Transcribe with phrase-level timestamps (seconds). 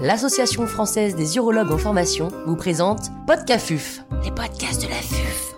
[0.00, 5.54] l'Association française des urologues en formation vous présente Podcafuf, les podcasts de la FUF.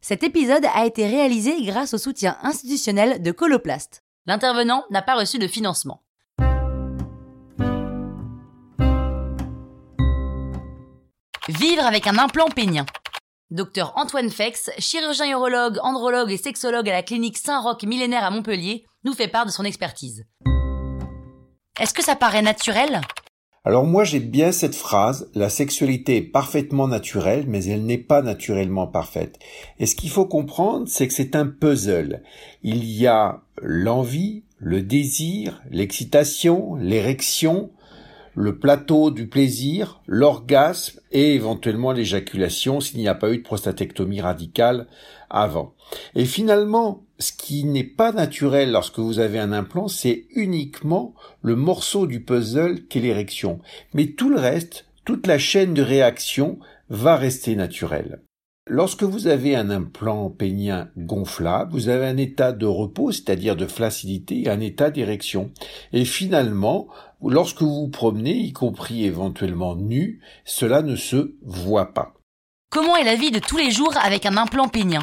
[0.00, 4.02] Cet épisode a été réalisé grâce au soutien institutionnel de Coloplast.
[4.26, 6.02] L'intervenant n'a pas reçu de financement.
[11.48, 12.86] Vivre avec un implant pénien.
[13.50, 18.86] Docteur Antoine Fex, chirurgien urologue, andrologue et sexologue à la clinique Saint-Roch millénaire à Montpellier,
[19.04, 20.24] nous fait part de son expertise.
[21.80, 23.00] Est-ce que ça paraît naturel?
[23.64, 28.20] Alors moi j'ai bien cette phrase, la sexualité est parfaitement naturelle, mais elle n'est pas
[28.20, 29.38] naturellement parfaite.
[29.78, 32.22] Et ce qu'il faut comprendre, c'est que c'est un puzzle.
[32.62, 37.70] Il y a l'envie, le désir, l'excitation, l'érection,
[38.34, 44.20] le plateau du plaisir, l'orgasme et éventuellement l'éjaculation s'il n'y a pas eu de prostatectomie
[44.20, 44.86] radicale
[45.28, 45.74] avant.
[46.14, 51.56] Et finalement, ce qui n'est pas naturel lorsque vous avez un implant, c'est uniquement le
[51.56, 53.60] morceau du puzzle qu'est l'érection.
[53.94, 56.58] Mais tout le reste, toute la chaîne de réaction
[56.88, 58.22] va rester naturelle.
[58.68, 63.66] Lorsque vous avez un implant pénien gonflable, vous avez un état de repos, c'est-à-dire de
[63.66, 65.50] flaccidité, et un état d'érection.
[65.92, 66.86] Et finalement,
[67.24, 72.14] lorsque vous vous promenez, y compris éventuellement nu, cela ne se voit pas.
[72.70, 75.02] Comment est la vie de tous les jours avec un implant pénien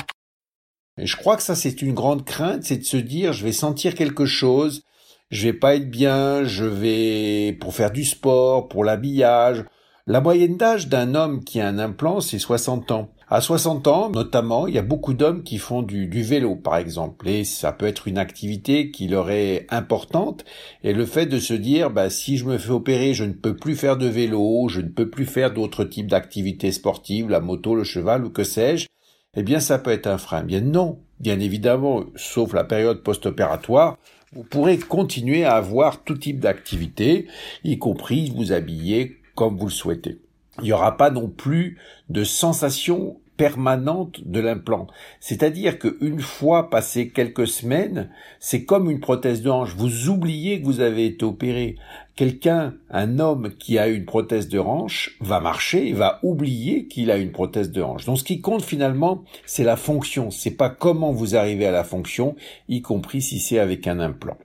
[0.98, 3.52] Et je crois que ça c'est une grande crainte, c'est de se dire je vais
[3.52, 4.84] sentir quelque chose,
[5.30, 9.64] je vais pas être bien, je vais pour faire du sport, pour l'habillage.
[10.12, 13.10] La moyenne d'âge d'un homme qui a un implant, c'est 60 ans.
[13.28, 17.30] À 60 ans, notamment, il y a beaucoup d'hommes qui font du, vélo, par exemple,
[17.30, 20.46] et ça peut être une activité qui leur est importante.
[20.84, 23.56] Et le fait de se dire, bah, si je me fais opérer, je ne peux
[23.56, 27.76] plus faire de vélo, je ne peux plus faire d'autres types d'activités sportives, la moto,
[27.76, 28.88] le cheval ou que sais-je,
[29.36, 30.42] eh bien, ça peut être un frein.
[30.42, 34.00] Bien non, bien évidemment, sauf la période post-opératoire,
[34.34, 37.28] vous pourrez continuer à avoir tout type d'activité,
[37.64, 40.20] y compris vous habiller comme vous le souhaitez
[40.62, 41.78] il n'y aura pas non plus
[42.10, 44.88] de sensation permanente de l'implant.
[45.22, 48.10] C'est-à-dire qu'une fois passé quelques semaines,
[48.42, 49.76] c'est comme une prothèse de hanche.
[49.78, 51.78] Vous oubliez que vous avez été opéré.
[52.18, 57.12] Quelqu'un, un homme qui a une prothèse de hanche, va marcher et va oublier qu'il
[57.12, 58.06] a une prothèse de hanche.
[58.06, 60.32] Donc ce qui compte finalement, c'est la fonction.
[60.32, 62.36] C'est pas comment vous arrivez à la fonction,
[62.68, 64.38] y compris si c'est avec un implant.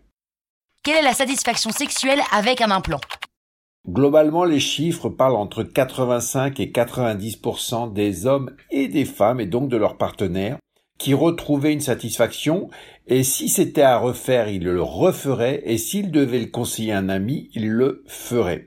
[0.84, 3.00] Quelle est la satisfaction sexuelle avec un implant?
[3.88, 9.68] Globalement, les chiffres parlent entre 85 et 90% des hommes et des femmes, et donc
[9.68, 10.56] de leurs partenaires,
[10.98, 12.70] qui retrouvaient une satisfaction,
[13.06, 17.10] et si c'était à refaire, ils le referaient, et s'ils devaient le conseiller à un
[17.10, 18.64] ami, ils le feraient.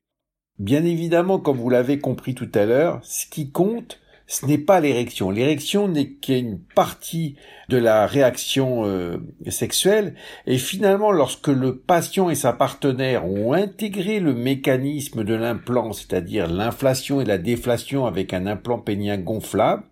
[0.60, 4.82] Bien évidemment, comme vous l'avez compris tout à l'heure, ce qui compte, ce n'est pas
[4.82, 5.32] l'érection.
[5.32, 7.36] L'érection n'est qu'une partie
[7.70, 9.18] de la réaction euh,
[9.48, 10.16] sexuelle
[10.46, 16.48] et finalement lorsque le patient et sa partenaire ont intégré le mécanisme de l'implant, c'est-à-dire
[16.48, 19.84] l'inflation et la déflation avec un implant pénien gonflable,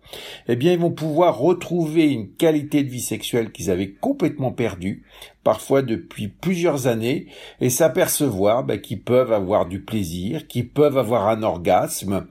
[0.48, 5.04] eh bien ils vont pouvoir retrouver une qualité de vie sexuelle qu'ils avaient complètement perdue
[5.46, 7.28] parfois depuis plusieurs années,
[7.60, 12.26] et s'apercevoir bah, qu'ils peuvent avoir du plaisir, qu'ils peuvent avoir un orgasme,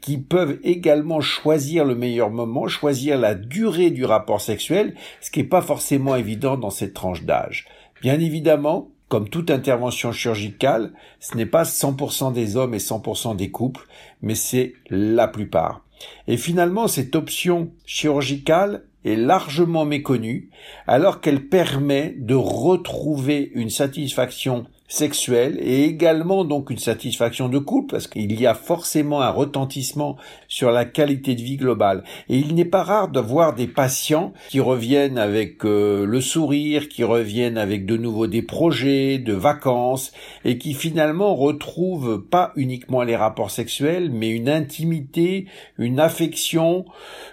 [0.00, 5.40] qu'ils peuvent également choisir le meilleur moment, choisir la durée du rapport sexuel, ce qui
[5.40, 7.66] n'est pas forcément évident dans cette tranche d'âge.
[8.02, 13.50] Bien évidemment, comme toute intervention chirurgicale, ce n'est pas 100% des hommes et 100% des
[13.50, 13.88] couples,
[14.22, 15.84] mais c'est la plupart.
[16.28, 20.50] Et finalement, cette option chirurgicale est largement méconnue,
[20.86, 27.92] alors qu'elle permet de retrouver une satisfaction sexuelle et également donc une satisfaction de couple
[27.92, 30.16] parce qu'il y a forcément un retentissement
[30.48, 32.02] sur la qualité de vie globale.
[32.28, 36.88] Et il n'est pas rare de voir des patients qui reviennent avec euh, le sourire,
[36.88, 40.10] qui reviennent avec de nouveau des projets, de vacances
[40.44, 45.46] et qui finalement retrouvent pas uniquement les rapports sexuels mais une intimité,
[45.78, 46.84] une affection,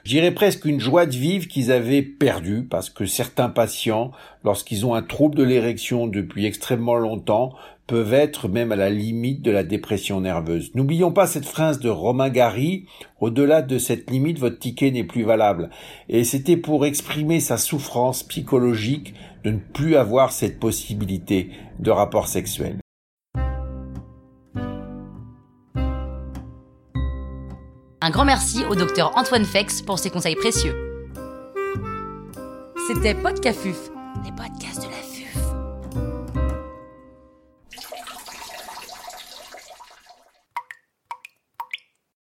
[0.04, 4.12] je dirais presque une joie de vivre qu'ils avaient perdue parce que certains patients
[4.44, 7.47] lorsqu'ils ont un trouble de l'érection depuis extrêmement longtemps,
[7.88, 10.72] peuvent être même à la limite de la dépression nerveuse.
[10.76, 12.86] N'oublions pas cette phrase de Romain Gary,
[13.20, 15.70] au-delà de cette limite, votre ticket n'est plus valable.
[16.10, 19.14] Et c'était pour exprimer sa souffrance psychologique
[19.44, 22.78] de ne plus avoir cette possibilité de rapport sexuel.
[28.02, 30.76] Un grand merci au docteur Antoine Fex pour ses conseils précieux.
[32.88, 33.90] C'était Podcafuf
[34.24, 34.97] les podcasts.